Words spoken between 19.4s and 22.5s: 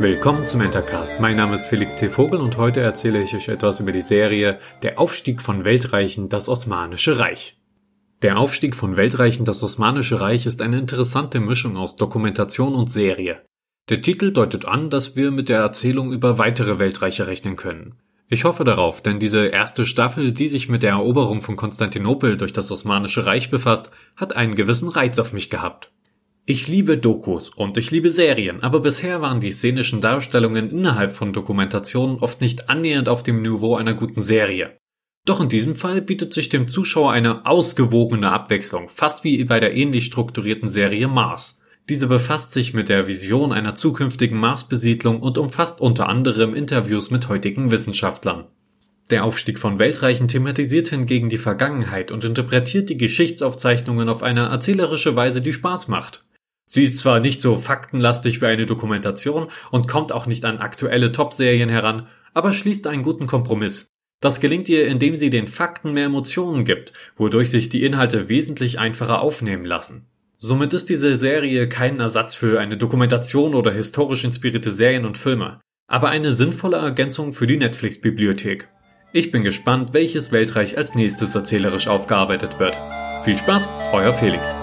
erste Staffel, die sich mit der Eroberung von Konstantinopel